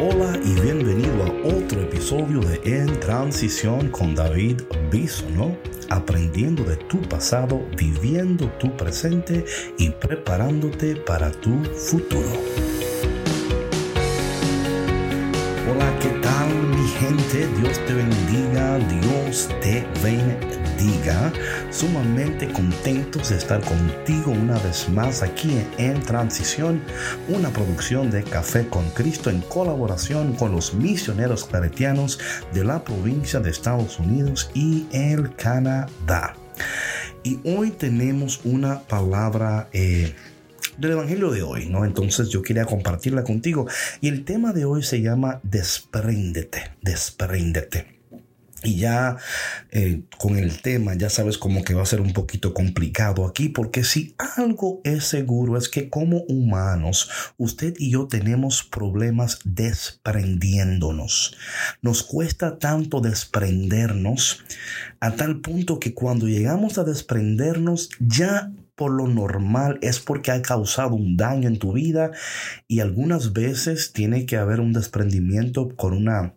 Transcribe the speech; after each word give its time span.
Hola 0.00 0.38
y 0.44 0.60
bienvenido 0.60 1.24
a 1.24 1.56
otro 1.56 1.80
episodio 1.82 2.38
de 2.38 2.60
En 2.62 3.00
Transición 3.00 3.88
con 3.88 4.14
David 4.14 4.60
Bisono, 4.92 5.56
aprendiendo 5.90 6.62
de 6.62 6.76
tu 6.76 7.02
pasado, 7.02 7.66
viviendo 7.76 8.46
tu 8.60 8.76
presente 8.76 9.44
y 9.76 9.90
preparándote 9.90 10.94
para 10.94 11.32
tu 11.32 11.64
futuro. 11.74 12.30
Hola, 15.68 15.98
¿qué 15.98 16.10
tal 16.22 16.54
mi 16.54 16.86
gente? 17.00 17.48
Dios 17.60 17.84
te 17.84 17.94
bendiga, 17.94 18.78
Dios 18.78 19.48
te 19.60 19.84
bendiga. 20.00 20.67
Sumamente 21.70 22.48
contentos 22.52 23.30
de 23.30 23.36
estar 23.36 23.60
contigo 23.60 24.30
una 24.30 24.58
vez 24.60 24.88
más 24.88 25.22
aquí 25.22 25.60
en 25.76 26.00
Transición, 26.02 26.80
una 27.28 27.50
producción 27.50 28.10
de 28.10 28.22
Café 28.22 28.68
con 28.68 28.88
Cristo 28.90 29.28
en 29.30 29.40
colaboración 29.40 30.34
con 30.34 30.52
los 30.52 30.74
misioneros 30.74 31.44
claretianos 31.44 32.18
de 32.52 32.64
la 32.64 32.84
provincia 32.84 33.40
de 33.40 33.50
Estados 33.50 33.98
Unidos 33.98 34.50
y 34.54 34.86
el 34.92 35.34
Canadá. 35.36 36.34
Y 37.22 37.40
hoy 37.44 37.70
tenemos 37.70 38.40
una 38.44 38.80
palabra... 38.80 39.68
Eh, 39.72 40.14
del 40.78 40.92
Evangelio 40.92 41.32
de 41.32 41.42
hoy, 41.42 41.66
¿no? 41.66 41.84
Entonces 41.84 42.28
yo 42.28 42.40
quería 42.40 42.64
compartirla 42.64 43.24
contigo. 43.24 43.66
Y 44.00 44.06
el 44.06 44.24
tema 44.24 44.52
de 44.52 44.64
hoy 44.64 44.84
se 44.84 45.02
llama 45.02 45.40
Despréndete, 45.42 46.70
despréndete. 46.82 47.97
Y 48.64 48.76
ya 48.76 49.16
eh, 49.70 50.02
con 50.18 50.36
el 50.36 50.60
tema, 50.60 50.94
ya 50.94 51.10
sabes 51.10 51.38
como 51.38 51.62
que 51.62 51.74
va 51.74 51.82
a 51.82 51.86
ser 51.86 52.00
un 52.00 52.12
poquito 52.12 52.52
complicado 52.52 53.24
aquí, 53.24 53.48
porque 53.48 53.84
si 53.84 54.16
algo 54.36 54.80
es 54.82 55.04
seguro 55.04 55.56
es 55.56 55.68
que 55.68 55.88
como 55.88 56.22
humanos, 56.22 57.08
usted 57.36 57.74
y 57.78 57.90
yo 57.90 58.08
tenemos 58.08 58.64
problemas 58.64 59.38
desprendiéndonos. 59.44 61.36
Nos 61.82 62.02
cuesta 62.02 62.58
tanto 62.58 63.00
desprendernos 63.00 64.44
a 64.98 65.12
tal 65.12 65.40
punto 65.40 65.78
que 65.78 65.94
cuando 65.94 66.26
llegamos 66.26 66.78
a 66.78 66.84
desprendernos 66.84 67.90
ya 68.00 68.50
por 68.74 68.92
lo 68.92 69.08
normal 69.08 69.78
es 69.82 69.98
porque 69.98 70.30
ha 70.30 70.40
causado 70.40 70.94
un 70.94 71.16
daño 71.16 71.48
en 71.48 71.58
tu 71.58 71.72
vida 71.72 72.12
y 72.68 72.78
algunas 72.80 73.32
veces 73.32 73.92
tiene 73.92 74.24
que 74.24 74.36
haber 74.36 74.60
un 74.60 74.72
desprendimiento 74.72 75.68
con 75.76 75.92
una 75.92 76.34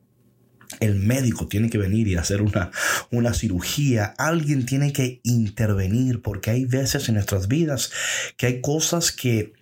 el 0.79 0.95
médico 0.95 1.47
tiene 1.47 1.69
que 1.69 1.77
venir 1.77 2.07
y 2.07 2.15
hacer 2.15 2.41
una, 2.41 2.71
una 3.11 3.33
cirugía. 3.33 4.13
Alguien 4.17 4.65
tiene 4.65 4.93
que 4.93 5.19
intervenir 5.23 6.21
porque 6.21 6.51
hay 6.51 6.65
veces 6.65 7.09
en 7.09 7.15
nuestras 7.15 7.47
vidas 7.47 7.91
que 8.37 8.47
hay 8.47 8.61
cosas 8.61 9.11
que 9.11 9.53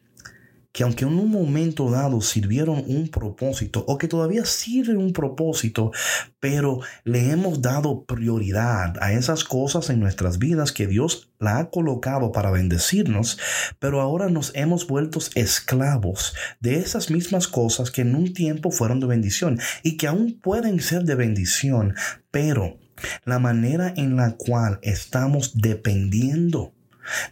que 0.79 0.85
aunque 0.85 1.03
en 1.03 1.19
un 1.19 1.29
momento 1.29 1.91
dado 1.91 2.21
sirvieron 2.21 2.85
un 2.87 3.09
propósito 3.09 3.83
o 3.85 3.97
que 3.97 4.07
todavía 4.07 4.45
sirven 4.45 4.95
un 4.95 5.11
propósito, 5.11 5.91
pero 6.39 6.79
le 7.03 7.31
hemos 7.31 7.61
dado 7.61 8.05
prioridad 8.05 8.95
a 9.01 9.11
esas 9.11 9.43
cosas 9.43 9.89
en 9.89 9.99
nuestras 9.99 10.39
vidas 10.39 10.71
que 10.71 10.87
Dios 10.87 11.33
la 11.37 11.59
ha 11.59 11.69
colocado 11.69 12.31
para 12.31 12.49
bendecirnos, 12.49 13.37
pero 13.79 13.99
ahora 13.99 14.29
nos 14.29 14.53
hemos 14.55 14.87
vuelto 14.87 15.19
esclavos 15.35 16.33
de 16.61 16.77
esas 16.77 17.11
mismas 17.11 17.49
cosas 17.49 17.91
que 17.91 18.03
en 18.03 18.15
un 18.15 18.33
tiempo 18.33 18.71
fueron 18.71 19.01
de 19.01 19.07
bendición 19.07 19.59
y 19.83 19.97
que 19.97 20.07
aún 20.07 20.39
pueden 20.41 20.79
ser 20.79 21.03
de 21.03 21.15
bendición, 21.15 21.93
pero 22.31 22.77
la 23.25 23.39
manera 23.39 23.93
en 23.97 24.15
la 24.15 24.37
cual 24.37 24.79
estamos 24.81 25.57
dependiendo, 25.59 26.73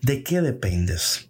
¿de 0.01 0.21
qué 0.21 0.41
dependes? 0.41 1.26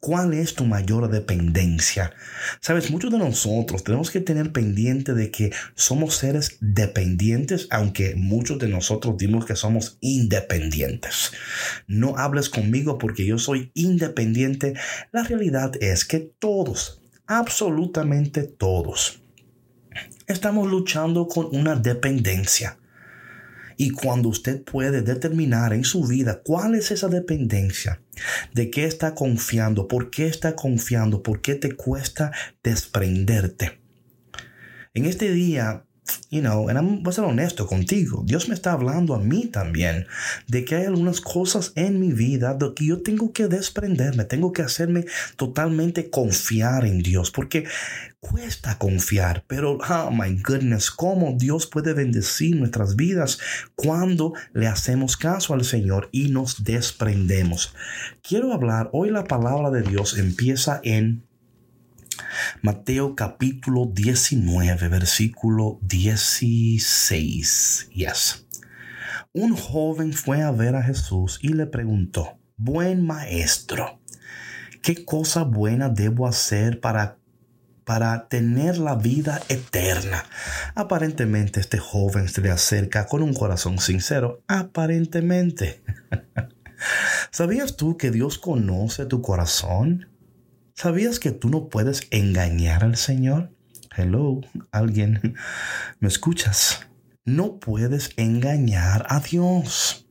¿Cuál 0.00 0.32
es 0.32 0.54
tu 0.54 0.64
mayor 0.64 1.10
dependencia? 1.10 2.12
Sabes, 2.60 2.88
muchos 2.90 3.10
de 3.10 3.18
nosotros 3.18 3.82
tenemos 3.82 4.12
que 4.12 4.20
tener 4.20 4.52
pendiente 4.52 5.12
de 5.12 5.32
que 5.32 5.52
somos 5.74 6.14
seres 6.14 6.56
dependientes, 6.60 7.66
aunque 7.70 8.14
muchos 8.14 8.60
de 8.60 8.68
nosotros 8.68 9.16
dimos 9.18 9.44
que 9.44 9.56
somos 9.56 9.98
independientes. 10.00 11.32
No 11.88 12.16
hables 12.16 12.48
conmigo 12.48 12.96
porque 12.98 13.26
yo 13.26 13.38
soy 13.38 13.72
independiente. 13.74 14.74
La 15.10 15.24
realidad 15.24 15.72
es 15.80 16.04
que 16.04 16.20
todos, 16.20 17.02
absolutamente 17.26 18.44
todos, 18.44 19.20
estamos 20.28 20.68
luchando 20.68 21.26
con 21.26 21.48
una 21.50 21.74
dependencia. 21.74 22.78
Y 23.80 23.90
cuando 23.90 24.28
usted 24.28 24.64
puede 24.64 25.02
determinar 25.02 25.72
en 25.72 25.84
su 25.84 26.04
vida 26.04 26.42
cuál 26.44 26.74
es 26.74 26.90
esa 26.90 27.06
dependencia, 27.06 28.02
de 28.52 28.70
qué 28.70 28.84
está 28.84 29.14
confiando, 29.14 29.86
por 29.86 30.10
qué 30.10 30.26
está 30.26 30.56
confiando, 30.56 31.22
por 31.22 31.40
qué 31.40 31.54
te 31.54 31.76
cuesta 31.76 32.32
desprenderte. 32.64 33.80
En 34.94 35.06
este 35.06 35.30
día 35.30 35.86
you 36.30 36.40
know, 36.40 36.64
voy 36.64 37.02
a 37.06 37.12
ser 37.12 37.24
honesto 37.24 37.66
contigo, 37.66 38.22
Dios 38.24 38.48
me 38.48 38.54
está 38.54 38.72
hablando 38.72 39.14
a 39.14 39.18
mí 39.18 39.46
también 39.46 40.06
de 40.46 40.64
que 40.64 40.76
hay 40.76 40.86
algunas 40.86 41.20
cosas 41.20 41.72
en 41.74 42.00
mi 42.00 42.12
vida 42.12 42.54
de 42.54 42.74
que 42.74 42.86
yo 42.86 43.02
tengo 43.02 43.32
que 43.32 43.48
desprenderme, 43.48 44.24
tengo 44.24 44.52
que 44.52 44.62
hacerme 44.62 45.06
totalmente 45.36 46.10
confiar 46.10 46.84
en 46.84 47.02
Dios, 47.02 47.30
porque 47.30 47.64
cuesta 48.20 48.78
confiar, 48.78 49.44
pero 49.46 49.78
oh 49.78 50.10
my 50.10 50.40
goodness, 50.42 50.90
cómo 50.90 51.36
Dios 51.38 51.66
puede 51.66 51.92
bendecir 51.92 52.56
nuestras 52.56 52.96
vidas 52.96 53.38
cuando 53.76 54.34
le 54.52 54.66
hacemos 54.66 55.16
caso 55.16 55.54
al 55.54 55.64
Señor 55.64 56.08
y 56.12 56.30
nos 56.30 56.64
desprendemos. 56.64 57.74
Quiero 58.22 58.52
hablar, 58.52 58.90
hoy 58.92 59.10
la 59.10 59.24
palabra 59.24 59.70
de 59.70 59.82
Dios 59.82 60.18
empieza 60.18 60.80
en 60.82 61.27
Mateo 62.62 63.14
capítulo 63.14 63.90
19, 63.92 64.88
versículo 64.88 65.78
16. 65.82 67.90
Yes. 67.92 68.46
Un 69.32 69.56
joven 69.56 70.12
fue 70.12 70.42
a 70.42 70.50
ver 70.50 70.76
a 70.76 70.82
Jesús 70.82 71.38
y 71.42 71.48
le 71.48 71.66
preguntó, 71.66 72.38
Buen 72.56 73.06
maestro, 73.06 74.00
¿qué 74.82 75.04
cosa 75.04 75.44
buena 75.44 75.88
debo 75.88 76.26
hacer 76.26 76.80
para 76.80 77.18
para 77.88 78.28
tener 78.28 78.76
la 78.76 78.96
vida 78.96 79.40
eterna. 79.48 80.26
Aparentemente 80.74 81.58
este 81.58 81.78
joven 81.78 82.28
se 82.28 82.42
le 82.42 82.50
acerca 82.50 83.06
con 83.06 83.22
un 83.22 83.32
corazón 83.32 83.78
sincero. 83.78 84.42
Aparentemente. 84.46 85.82
¿Sabías 87.30 87.76
tú 87.76 87.96
que 87.96 88.10
Dios 88.10 88.38
conoce 88.38 89.06
tu 89.06 89.22
corazón? 89.22 90.06
¿Sabías 90.80 91.18
que 91.18 91.32
tú 91.32 91.48
no 91.48 91.68
puedes 91.70 92.06
engañar 92.12 92.84
al 92.84 92.94
Señor? 92.94 93.50
Hello, 93.96 94.42
alguien, 94.70 95.34
¿me 95.98 96.06
escuchas? 96.06 96.86
No 97.24 97.58
puedes 97.58 98.10
engañar 98.16 99.04
a 99.08 99.18
Dios. 99.18 100.06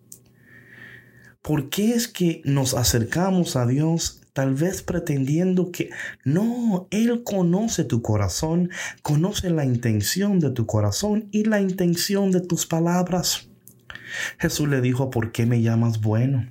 ¿Por 1.42 1.70
qué 1.70 1.92
es 1.94 2.10
que 2.10 2.42
nos 2.44 2.74
acercamos 2.74 3.56
a 3.56 3.66
Dios 3.66 4.20
tal 4.34 4.56
vez 4.56 4.82
pretendiendo 4.82 5.72
que 5.72 5.90
no, 6.26 6.90
Él 6.92 7.24
conoce 7.24 7.86
tu 7.86 8.02
corazón, 8.02 8.70
conoce 9.04 9.50
la 9.50 9.64
intención 9.64 10.42
de 10.42 10.50
tu 10.50 10.66
corazón 10.66 11.30
y 11.32 11.46
la 11.46 11.62
intención 11.62 12.30
de 12.32 12.42
tus 12.42 12.66
palabras? 12.66 13.48
Jesús 14.38 14.68
le 14.68 14.82
dijo, 14.82 15.12
¿por 15.12 15.32
qué 15.32 15.46
me 15.46 15.62
llamas 15.62 16.02
bueno? 16.02 16.46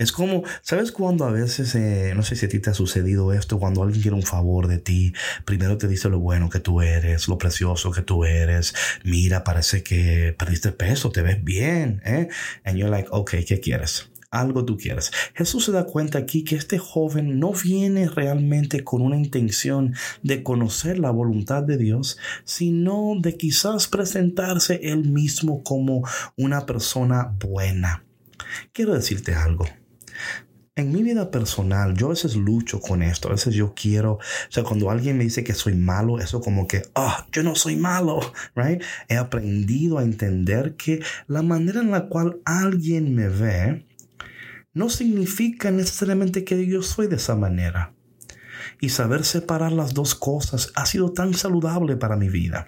Es 0.00 0.12
como, 0.12 0.44
¿sabes 0.62 0.92
cuando 0.92 1.26
a 1.26 1.30
veces, 1.30 1.74
eh, 1.74 2.14
no 2.16 2.22
sé 2.22 2.34
si 2.34 2.46
a 2.46 2.48
ti 2.48 2.58
te 2.58 2.70
ha 2.70 2.74
sucedido 2.74 3.34
esto, 3.34 3.58
cuando 3.58 3.82
alguien 3.82 4.00
quiere 4.00 4.16
un 4.16 4.22
favor 4.22 4.66
de 4.66 4.78
ti, 4.78 5.12
primero 5.44 5.76
te 5.76 5.88
dice 5.88 6.08
lo 6.08 6.18
bueno 6.18 6.48
que 6.48 6.58
tú 6.58 6.80
eres, 6.80 7.28
lo 7.28 7.36
precioso 7.36 7.90
que 7.90 8.00
tú 8.00 8.24
eres, 8.24 8.74
mira, 9.04 9.44
parece 9.44 9.82
que 9.82 10.34
perdiste 10.38 10.72
peso, 10.72 11.12
te 11.12 11.20
ves 11.20 11.44
bien, 11.44 12.00
¿eh? 12.06 12.28
And 12.64 12.78
you're 12.78 12.90
like, 12.90 13.10
ok, 13.12 13.32
¿qué 13.46 13.60
quieres? 13.60 14.10
algo 14.30 14.64
tú 14.64 14.78
quieres. 14.78 15.10
Jesús 15.34 15.64
se 15.64 15.72
da 15.72 15.84
cuenta 15.84 16.18
aquí 16.18 16.44
que 16.44 16.54
este 16.54 16.78
joven 16.78 17.40
no 17.40 17.52
viene 17.52 18.08
realmente 18.08 18.84
con 18.84 19.02
una 19.02 19.16
intención 19.16 19.94
de 20.22 20.44
conocer 20.44 20.98
la 21.00 21.10
voluntad 21.10 21.64
de 21.64 21.76
Dios, 21.76 22.16
sino 22.44 23.14
de 23.20 23.36
quizás 23.36 23.88
presentarse 23.88 24.80
él 24.84 25.10
mismo 25.10 25.62
como 25.64 26.04
una 26.36 26.64
persona 26.64 27.36
buena. 27.40 28.04
Quiero 28.72 28.94
decirte 28.94 29.34
algo. 29.34 29.66
En 30.76 30.92
mi 30.92 31.02
vida 31.02 31.30
personal, 31.30 31.94
yo 31.94 32.06
a 32.06 32.10
veces 32.10 32.36
lucho 32.36 32.80
con 32.80 33.02
esto, 33.02 33.28
a 33.28 33.32
veces 33.32 33.54
yo 33.54 33.74
quiero, 33.74 34.14
o 34.14 34.20
sea, 34.48 34.62
cuando 34.62 34.90
alguien 34.90 35.18
me 35.18 35.24
dice 35.24 35.44
que 35.44 35.52
soy 35.52 35.74
malo, 35.74 36.18
eso 36.20 36.40
como 36.40 36.66
que, 36.66 36.82
ah, 36.94 37.26
yo 37.32 37.42
no 37.42 37.54
soy 37.54 37.76
malo, 37.76 38.20
right? 38.54 38.82
He 39.08 39.16
aprendido 39.16 39.98
a 39.98 40.04
entender 40.04 40.76
que 40.76 41.02
la 41.26 41.42
manera 41.42 41.80
en 41.80 41.90
la 41.90 42.06
cual 42.06 42.40
alguien 42.44 43.14
me 43.14 43.28
ve 43.28 43.84
no 44.72 44.88
significa 44.88 45.70
necesariamente 45.70 46.44
que 46.44 46.64
yo 46.66 46.82
soy 46.82 47.08
de 47.08 47.16
esa 47.16 47.34
manera. 47.34 47.92
Y 48.80 48.90
saber 48.90 49.24
separar 49.24 49.72
las 49.72 49.92
dos 49.92 50.14
cosas 50.14 50.72
ha 50.74 50.86
sido 50.86 51.12
tan 51.12 51.34
saludable 51.34 51.96
para 51.96 52.16
mi 52.16 52.28
vida. 52.28 52.66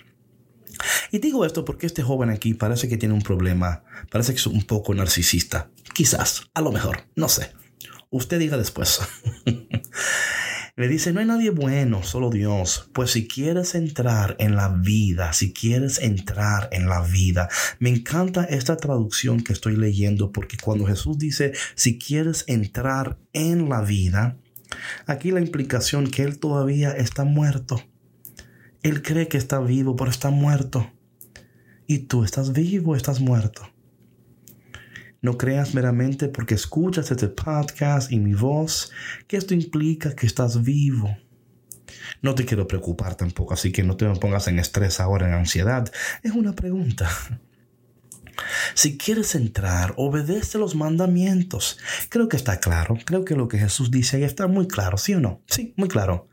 Y 1.11 1.19
digo 1.19 1.45
esto 1.45 1.65
porque 1.65 1.87
este 1.87 2.03
joven 2.03 2.31
aquí 2.31 2.55
parece 2.55 2.89
que 2.89 2.97
tiene 2.97 3.15
un 3.15 3.23
problema, 3.23 3.85
parece 4.11 4.33
que 4.33 4.39
es 4.39 4.47
un 4.47 4.63
poco 4.65 4.95
narcisista. 4.95 5.71
Quizás, 5.95 6.51
a 6.55 6.61
lo 6.61 6.73
mejor, 6.73 7.09
no 7.17 7.29
sé. 7.29 7.53
Usted 8.11 8.39
diga 8.39 8.57
después. 8.57 9.01
Le 10.75 10.89
dice, 10.89 11.13
no 11.13 11.21
hay 11.21 11.27
nadie 11.27 11.51
bueno, 11.51 12.03
solo 12.03 12.31
Dios. 12.31 12.89
Pues 12.95 13.11
si 13.11 13.29
quieres 13.29 13.75
entrar 13.75 14.37
en 14.39 14.57
la 14.57 14.71
vida, 14.71 15.35
si 15.35 15.53
quieres 15.53 15.99
entrar 15.99 16.71
en 16.73 16.89
la 16.89 17.03
vida, 17.03 17.51
me 17.79 17.91
encanta 17.91 18.45
esta 18.45 18.79
traducción 18.79 19.43
que 19.43 19.53
estoy 19.53 19.77
leyendo 19.77 20.33
porque 20.33 20.57
cuando 20.57 20.87
Jesús 20.87 21.19
dice, 21.19 21.53
si 21.75 21.99
quieres 21.99 22.45
entrar 22.47 23.19
en 23.35 23.69
la 23.69 23.83
vida, 23.83 24.39
aquí 25.07 25.31
la 25.31 25.41
implicación 25.41 26.11
que 26.11 26.23
Él 26.23 26.39
todavía 26.39 26.93
está 26.93 27.25
muerto. 27.25 27.83
Él 28.83 29.03
cree 29.03 29.29
que 29.29 29.37
está 29.37 29.61
vivo, 29.61 29.95
pero 29.95 30.11
está 30.11 30.31
muerto. 30.31 30.91
Y 31.87 31.99
tú 31.99 32.25
estás 32.25 32.55
vivo, 32.55 32.97
estás 32.97 33.21
muerto. 33.21 33.72
No 35.23 35.39
creas 35.39 35.73
meramente 35.73 36.29
porque 36.29 36.55
escuchas 36.55 37.11
este 37.13 37.29
podcast 37.29 38.11
y 38.11 38.19
mi 38.19 38.35
voz 38.35 38.91
que 39.29 39.37
esto 39.37 39.55
implica 39.55 40.17
que 40.17 40.27
estás 40.27 40.63
vivo. 40.63 41.17
No 42.23 42.35
te 42.35 42.45
quiero 42.45 42.67
preocupar 42.67 43.15
tampoco, 43.15 43.55
así 43.55 43.71
que 43.71 43.85
no 43.85 43.97
te 43.97 44.07
pongas 44.17 44.49
en 44.49 44.59
estrés 44.59 44.99
ahora, 44.99 45.29
en 45.29 45.35
ansiedad. 45.35 45.91
Es 46.25 46.33
una 46.33 46.53
pregunta. 46.55 47.09
Si 48.75 48.99
quieres 48.99 49.37
entrar, 49.37 49.95
obedece 49.97 50.59
los 50.59 50.75
mandamientos. 50.75 51.79
Creo 52.09 52.29
que 52.29 52.37
está 52.37 52.59
claro. 52.59 52.99
Creo 53.05 53.25
que 53.25 53.37
lo 53.37 53.47
que 53.47 53.59
Jesús 53.59 53.93
dice 53.93 54.17
ahí 54.17 54.25
está 54.25 54.49
muy 54.49 54.67
claro, 54.67 54.99
¿sí 54.99 55.15
o 55.15 55.21
no? 55.21 55.43
Sí, 55.47 55.73
muy 55.77 55.89
claro. 55.89 56.29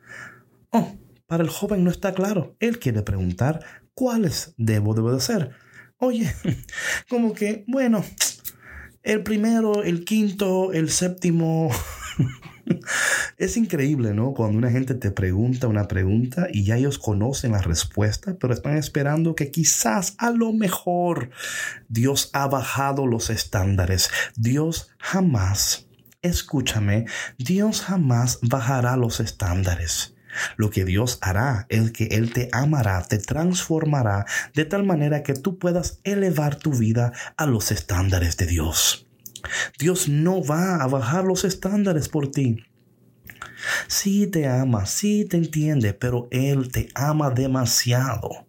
Oh, 0.72 0.98
para 1.28 1.44
el 1.44 1.50
joven 1.50 1.84
no 1.84 1.92
está 1.92 2.14
claro. 2.14 2.56
Él 2.60 2.80
quiere 2.80 3.04
preguntar 3.04 3.64
cuáles 3.94 4.56
debo 4.58 4.96
de 4.96 5.02
obedecer. 5.02 5.52
Oye, 5.98 6.34
como 7.10 7.34
que, 7.34 7.66
bueno, 7.68 8.04
el 9.10 9.24
primero, 9.24 9.82
el 9.84 10.06
quinto, 10.06 10.72
el 10.72 10.92
séptimo. 10.92 11.72
es 13.38 13.58
increíble, 13.58 14.14
¿no? 14.14 14.34
Cuando 14.36 14.60
una 14.60 14.70
gente 14.70 14.94
te 14.94 15.10
pregunta 15.10 15.68
una 15.68 15.88
pregunta 15.88 16.48
y 16.52 16.64
ya 16.64 16.78
ellos 16.78 17.00
conocen 17.00 17.54
la 17.54 17.62
respuesta, 17.62 18.36
pero 18.40 18.54
están 18.54 18.78
esperando 18.78 19.34
que 19.34 19.50
quizás 19.50 20.14
a 20.20 20.30
lo 20.30 20.54
mejor 20.54 21.32
Dios 21.88 22.30
ha 22.34 22.48
bajado 22.48 23.08
los 23.08 23.32
estándares. 23.32 24.12
Dios 24.36 24.92
jamás, 25.00 25.88
escúchame, 26.22 27.06
Dios 27.40 27.82
jamás 27.82 28.38
bajará 28.44 28.96
los 28.96 29.20
estándares. 29.20 30.14
Lo 30.58 30.70
que 30.70 30.86
Dios 30.86 31.18
hará 31.22 31.66
es 31.70 31.92
que 31.92 32.06
Él 32.06 32.34
te 32.34 32.50
amará, 32.52 33.02
te 33.08 33.18
transformará 33.18 34.26
de 34.54 34.66
tal 34.66 34.84
manera 34.84 35.24
que 35.24 35.34
tú 35.34 35.58
puedas 35.58 36.00
elevar 36.04 36.56
tu 36.56 36.72
vida 36.72 37.12
a 37.38 37.46
los 37.46 37.72
estándares 37.72 38.38
de 38.38 38.46
Dios. 38.46 39.08
Dios 39.78 40.10
no 40.10 40.44
va 40.44 40.84
a 40.84 40.88
bajar 40.88 41.24
los 41.24 41.46
estándares 41.46 42.10
por 42.10 42.30
ti. 42.30 42.64
Sí 43.88 44.28
te 44.28 44.48
ama, 44.48 44.86
sí 44.86 45.26
te 45.26 45.38
entiende, 45.38 45.94
pero 45.94 46.28
Él 46.32 46.72
te 46.72 46.90
ama 46.96 47.30
demasiado 47.30 48.49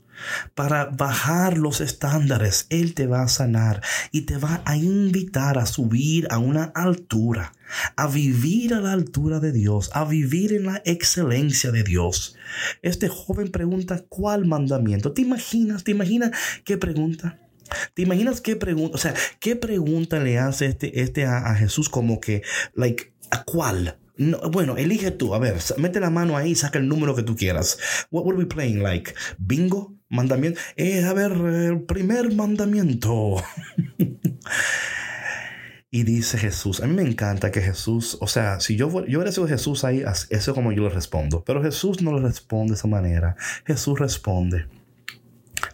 para 0.55 0.87
bajar 0.87 1.59
los 1.59 1.81
estándares. 1.81 2.67
Él 2.71 2.95
te 2.95 3.07
va 3.07 3.23
a 3.23 3.29
sanar 3.29 3.83
y 4.13 4.23
te 4.23 4.37
va 4.37 4.63
a 4.65 4.77
invitar 4.77 5.59
a 5.59 5.67
subir 5.67 6.27
a 6.31 6.39
una 6.39 6.65
altura, 6.75 7.53
a 7.97 8.07
vivir 8.07 8.75
a 8.75 8.81
la 8.81 8.93
altura 8.93 9.41
de 9.41 9.53
Dios, 9.53 9.91
a 9.95 10.05
vivir 10.05 10.53
en 10.53 10.67
la 10.67 10.83
excelencia 10.85 11.71
de 11.71 11.83
Dios. 11.83 12.37
Este 12.83 13.09
joven 13.09 13.51
pregunta, 13.51 14.05
¿cuál 14.09 14.47
mandamiento? 14.47 15.13
¿Te 15.13 15.23
imaginas? 15.23 15.85
¿Te 15.85 15.93
imaginas 15.93 16.31
qué 16.65 16.77
pregunta? 16.77 17.39
¿Te 17.95 18.03
imaginas 18.03 18.41
qué 18.41 18.57
pregunta? 18.57 18.97
O 18.97 18.99
sea, 18.99 19.15
¿qué 19.39 19.57
pregunta 19.57 20.19
le 20.19 20.39
hace 20.39 20.67
este, 20.67 21.03
este 21.03 21.25
a, 21.27 21.55
Jesús 21.55 21.89
como 21.89 22.21
que, 22.21 22.43
like, 22.75 23.13
¿a 23.31 23.45
cuál? 23.45 23.97
bueno, 24.53 24.77
elige 24.77 25.11
tú. 25.13 25.35
A 25.35 25.39
ver, 25.39 25.57
mete 25.79 25.99
la 25.99 26.11
mano 26.11 26.37
ahí 26.37 26.55
saca 26.55 26.79
el 26.79 26.89
número 26.89 27.15
que 27.15 27.23
tú 27.23 27.37
quieras. 27.37 27.79
What 28.11 28.25
were 28.25 28.37
we 28.37 28.45
playing? 28.45 28.83
Like, 28.83 29.15
bingo? 29.39 30.00
Mandamiento. 30.11 30.61
Eh, 30.77 31.05
a 31.05 31.13
ver, 31.13 31.33
el 31.33 31.83
primer 31.83 32.35
mandamiento. 32.35 33.37
y 35.93 36.03
dice 36.03 36.37
Jesús, 36.37 36.81
a 36.81 36.87
mí 36.89 36.95
me 36.95 37.03
encanta 37.03 37.53
que 37.53 37.63
Jesús, 37.63 38.19
o 38.21 38.27
sea, 38.27 38.59
si 38.59 38.77
yo, 38.77 38.89
yo 39.07 39.19
hubiera 39.19 39.31
sido 39.31 39.47
Jesús 39.47 39.85
ahí, 39.85 40.03
eso 40.03 40.27
es 40.31 40.49
como 40.55 40.73
yo 40.73 40.83
le 40.83 40.91
respondo. 40.91 41.45
Pero 41.45 41.63
Jesús 41.63 42.03
no 42.03 42.13
le 42.13 42.27
responde 42.27 42.73
de 42.73 42.75
esa 42.75 42.89
manera. 42.89 43.37
Jesús 43.65 44.01
responde. 44.01 44.67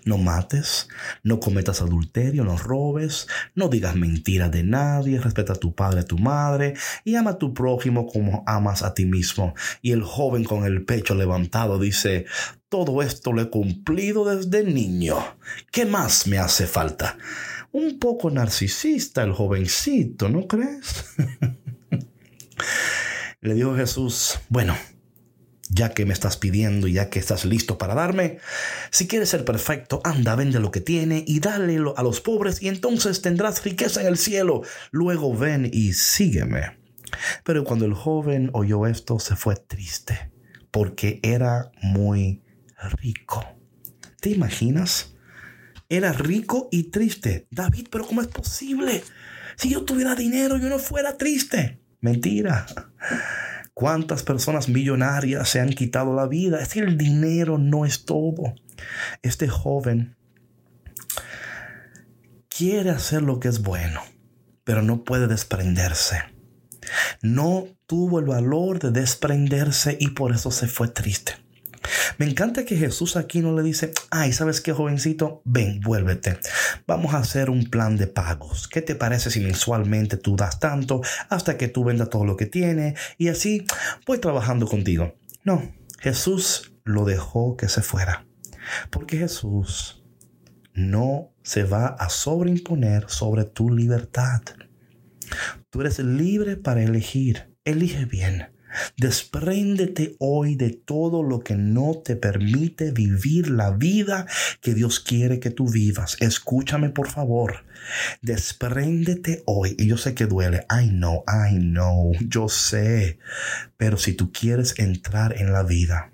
No 0.04 0.18
mates, 0.18 0.88
no 1.22 1.40
cometas 1.40 1.80
adulterio, 1.80 2.44
no 2.44 2.56
robes, 2.56 3.26
no 3.54 3.68
digas 3.68 3.96
mentiras 3.96 4.50
de 4.50 4.62
nadie, 4.62 5.20
respeta 5.20 5.54
a 5.54 5.56
tu 5.56 5.74
padre, 5.74 6.00
a 6.00 6.04
tu 6.04 6.18
madre 6.18 6.74
y 7.04 7.16
ama 7.16 7.32
a 7.32 7.38
tu 7.38 7.54
prójimo 7.54 8.06
como 8.06 8.44
amas 8.46 8.82
a 8.82 8.94
ti 8.94 9.04
mismo. 9.04 9.54
Y 9.82 9.92
el 9.92 10.02
joven 10.02 10.44
con 10.44 10.64
el 10.64 10.84
pecho 10.84 11.14
levantado 11.14 11.78
dice, 11.78 12.26
todo 12.68 13.02
esto 13.02 13.32
lo 13.32 13.42
he 13.42 13.50
cumplido 13.50 14.24
desde 14.24 14.64
niño. 14.64 15.16
¿Qué 15.70 15.86
más 15.86 16.26
me 16.26 16.38
hace 16.38 16.66
falta? 16.66 17.16
Un 17.72 17.98
poco 17.98 18.30
narcisista 18.30 19.22
el 19.22 19.32
jovencito, 19.32 20.28
¿no 20.28 20.46
crees? 20.46 21.04
Le 23.40 23.54
dijo 23.54 23.76
Jesús, 23.76 24.40
bueno, 24.48 24.76
ya 25.68 25.90
que 25.90 26.06
me 26.06 26.12
estás 26.12 26.36
pidiendo, 26.36 26.88
ya 26.88 27.10
que 27.10 27.18
estás 27.18 27.44
listo 27.44 27.78
para 27.78 27.94
darme, 27.94 28.38
si 28.90 29.06
quieres 29.06 29.28
ser 29.28 29.44
perfecto, 29.44 30.00
anda, 30.04 30.34
vende 30.34 30.58
lo 30.58 30.70
que 30.70 30.80
tiene 30.80 31.22
y 31.26 31.40
dale 31.40 31.78
a 31.96 32.02
los 32.02 32.20
pobres 32.20 32.62
y 32.62 32.68
entonces 32.68 33.22
tendrás 33.22 33.64
riqueza 33.64 34.00
en 34.00 34.08
el 34.08 34.18
cielo. 34.18 34.62
Luego 34.90 35.36
ven 35.36 35.68
y 35.72 35.92
sígueme. 35.92 36.78
Pero 37.44 37.64
cuando 37.64 37.84
el 37.84 37.94
joven 37.94 38.50
oyó 38.52 38.86
esto, 38.86 39.18
se 39.18 39.36
fue 39.36 39.56
triste, 39.56 40.32
porque 40.70 41.20
era 41.22 41.70
muy 41.82 42.42
rico. 42.88 43.44
¿Te 44.20 44.30
imaginas? 44.30 45.14
Era 45.88 46.12
rico 46.12 46.68
y 46.72 46.84
triste. 46.84 47.46
David, 47.50 47.88
pero 47.90 48.06
¿cómo 48.06 48.20
es 48.20 48.28
posible? 48.28 49.02
Si 49.56 49.70
yo 49.70 49.84
tuviera 49.84 50.14
dinero, 50.14 50.58
yo 50.58 50.68
no 50.68 50.78
fuera 50.78 51.16
triste. 51.16 51.80
Mentira. 52.00 52.66
¿Cuántas 53.72 54.22
personas 54.22 54.68
millonarias 54.68 55.48
se 55.48 55.60
han 55.60 55.70
quitado 55.70 56.14
la 56.14 56.26
vida? 56.26 56.60
Es 56.60 56.70
que 56.70 56.80
el 56.80 56.96
dinero 56.96 57.58
no 57.58 57.84
es 57.84 58.04
todo. 58.04 58.54
Este 59.22 59.48
joven 59.48 60.16
quiere 62.48 62.90
hacer 62.90 63.22
lo 63.22 63.38
que 63.38 63.48
es 63.48 63.62
bueno, 63.62 64.00
pero 64.64 64.82
no 64.82 65.04
puede 65.04 65.26
desprenderse. 65.26 66.22
No 67.22 67.66
tuvo 67.86 68.18
el 68.18 68.26
valor 68.26 68.78
de 68.78 68.90
desprenderse 68.90 69.96
y 70.00 70.08
por 70.08 70.32
eso 70.32 70.50
se 70.50 70.68
fue 70.68 70.88
triste. 70.88 71.45
Me 72.18 72.26
encanta 72.26 72.64
que 72.64 72.76
Jesús 72.76 73.16
aquí 73.16 73.40
no 73.40 73.54
le 73.54 73.62
dice, 73.62 73.92
ay, 74.10 74.32
¿sabes 74.32 74.60
qué, 74.60 74.72
jovencito? 74.72 75.42
Ven, 75.44 75.80
vuélvete. 75.80 76.38
Vamos 76.86 77.14
a 77.14 77.18
hacer 77.18 77.50
un 77.50 77.70
plan 77.70 77.96
de 77.96 78.06
pagos. 78.06 78.68
¿Qué 78.68 78.82
te 78.82 78.94
parece 78.94 79.30
si 79.30 79.40
mensualmente 79.40 80.16
tú 80.16 80.36
das 80.36 80.58
tanto 80.58 81.02
hasta 81.28 81.56
que 81.56 81.68
tú 81.68 81.84
vendas 81.84 82.10
todo 82.10 82.24
lo 82.24 82.36
que 82.36 82.46
tiene 82.46 82.94
y 83.18 83.28
así 83.28 83.66
voy 84.06 84.18
trabajando 84.18 84.66
contigo? 84.66 85.14
No, 85.44 85.62
Jesús 85.98 86.72
lo 86.84 87.04
dejó 87.04 87.56
que 87.56 87.68
se 87.68 87.82
fuera. 87.82 88.26
Porque 88.90 89.18
Jesús 89.18 90.04
no 90.74 91.32
se 91.42 91.64
va 91.64 91.86
a 91.86 92.08
sobreimponer 92.08 93.08
sobre 93.08 93.44
tu 93.44 93.70
libertad. 93.70 94.42
Tú 95.70 95.80
eres 95.80 95.98
libre 95.98 96.56
para 96.56 96.82
elegir. 96.82 97.54
Elige 97.64 98.04
bien. 98.04 98.55
Despréndete 98.96 100.16
hoy 100.18 100.56
de 100.56 100.70
todo 100.70 101.22
lo 101.22 101.40
que 101.40 101.56
no 101.56 102.00
te 102.04 102.16
permite 102.16 102.90
vivir 102.90 103.50
la 103.50 103.70
vida 103.70 104.26
que 104.60 104.74
Dios 104.74 105.00
quiere 105.00 105.40
que 105.40 105.50
tú 105.50 105.68
vivas. 105.68 106.16
Escúchame 106.20 106.90
por 106.90 107.08
favor. 107.08 107.64
Despréndete 108.22 109.42
hoy. 109.46 109.74
Y 109.78 109.86
yo 109.86 109.96
sé 109.96 110.14
que 110.14 110.26
duele. 110.26 110.66
I 110.70 110.88
know, 110.88 111.24
I 111.26 111.58
know. 111.58 112.12
Yo 112.20 112.48
sé. 112.48 113.18
Pero 113.76 113.96
si 113.96 114.12
tú 114.12 114.32
quieres 114.32 114.74
entrar 114.78 115.40
en 115.40 115.52
la 115.52 115.62
vida, 115.62 116.12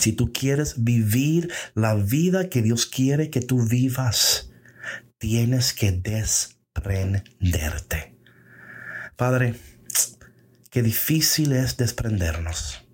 si 0.00 0.12
tú 0.12 0.32
quieres 0.32 0.84
vivir 0.84 1.50
la 1.74 1.94
vida 1.94 2.48
que 2.48 2.62
Dios 2.62 2.86
quiere 2.86 3.30
que 3.30 3.40
tú 3.40 3.66
vivas, 3.66 4.50
tienes 5.18 5.72
que 5.72 5.92
desprenderte. 5.92 8.16
Padre, 9.16 9.54
Qué 10.78 10.84
difícil 10.84 11.54
es 11.54 11.76
desprendernos. 11.76 12.86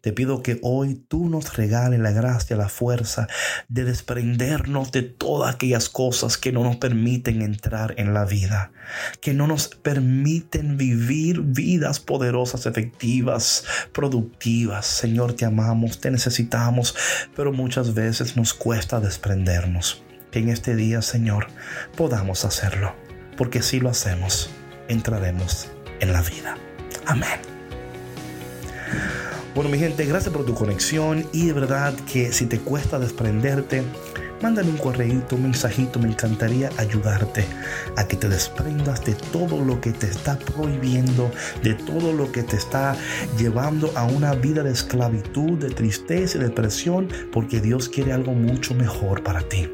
Te 0.00 0.14
pido 0.14 0.42
que 0.42 0.58
hoy 0.62 0.94
tú 0.94 1.28
nos 1.28 1.58
regales 1.58 2.00
la 2.00 2.10
gracia, 2.10 2.56
la 2.56 2.70
fuerza 2.70 3.28
de 3.68 3.84
desprendernos 3.84 4.90
de 4.90 5.02
todas 5.02 5.54
aquellas 5.54 5.90
cosas 5.90 6.38
que 6.38 6.50
no 6.50 6.64
nos 6.64 6.76
permiten 6.76 7.42
entrar 7.42 7.92
en 7.98 8.14
la 8.14 8.24
vida, 8.24 8.72
que 9.20 9.34
no 9.34 9.46
nos 9.46 9.68
permiten 9.68 10.78
vivir 10.78 11.42
vidas 11.42 12.00
poderosas, 12.00 12.64
efectivas, 12.64 13.64
productivas. 13.92 14.86
Señor, 14.86 15.34
te 15.34 15.44
amamos, 15.44 16.00
te 16.00 16.10
necesitamos, 16.10 16.96
pero 17.36 17.52
muchas 17.52 17.92
veces 17.92 18.38
nos 18.38 18.54
cuesta 18.54 19.00
desprendernos. 19.00 20.02
Que 20.32 20.38
en 20.38 20.48
este 20.48 20.76
día, 20.76 21.02
Señor, 21.02 21.48
podamos 21.94 22.46
hacerlo, 22.46 22.94
porque 23.36 23.60
si 23.60 23.80
lo 23.80 23.90
hacemos, 23.90 24.48
entraremos 24.88 25.68
en 26.00 26.12
la 26.12 26.22
vida. 26.22 26.56
Amén. 27.06 27.40
Bueno, 29.54 29.70
mi 29.70 29.78
gente, 29.78 30.04
gracias 30.04 30.32
por 30.32 30.46
tu 30.46 30.54
conexión 30.54 31.26
y 31.32 31.46
de 31.46 31.52
verdad 31.52 31.92
que 32.10 32.32
si 32.32 32.46
te 32.46 32.60
cuesta 32.60 32.98
desprenderte, 32.98 33.82
mándame 34.40 34.70
un 34.70 34.76
correíto, 34.76 35.36
un 35.36 35.44
mensajito, 35.44 35.98
me 35.98 36.08
encantaría 36.08 36.70
ayudarte 36.76 37.44
a 37.96 38.06
que 38.06 38.16
te 38.16 38.28
desprendas 38.28 39.04
de 39.04 39.14
todo 39.14 39.64
lo 39.64 39.80
que 39.80 39.92
te 39.92 40.06
está 40.06 40.38
prohibiendo, 40.38 41.30
de 41.62 41.74
todo 41.74 42.12
lo 42.12 42.30
que 42.30 42.44
te 42.44 42.56
está 42.56 42.94
llevando 43.36 43.90
a 43.96 44.04
una 44.04 44.34
vida 44.34 44.62
de 44.62 44.70
esclavitud, 44.70 45.58
de 45.58 45.70
tristeza 45.70 46.38
y 46.38 46.42
depresión, 46.42 47.08
porque 47.32 47.60
Dios 47.60 47.88
quiere 47.88 48.12
algo 48.12 48.32
mucho 48.32 48.74
mejor 48.74 49.24
para 49.24 49.40
ti. 49.40 49.68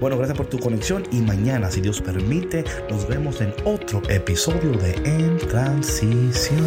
Bueno, 0.00 0.16
gracias 0.16 0.36
por 0.36 0.46
tu 0.46 0.58
conexión 0.58 1.04
y 1.10 1.20
mañana, 1.20 1.70
si 1.70 1.80
Dios 1.80 2.00
permite, 2.00 2.64
nos 2.90 3.08
vemos 3.08 3.40
en 3.40 3.54
otro 3.64 4.02
episodio 4.08 4.72
de 4.72 4.94
En 5.04 5.38
Transición. 5.38 6.62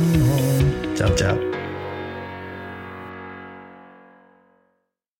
Chao, 0.95 1.13
chao. 1.15 1.50